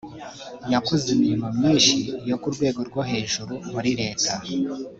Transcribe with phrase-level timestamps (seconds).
[0.73, 1.97] yakoze imirimo myinshi
[2.29, 4.33] yo ku rwego rwo hejuru muri Leta